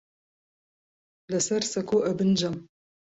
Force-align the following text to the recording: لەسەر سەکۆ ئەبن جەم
لەسەر 1.33 1.63
سەکۆ 1.73 1.99
ئەبن 2.05 2.29
جەم 2.43 2.55